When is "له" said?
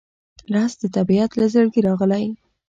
1.39-1.45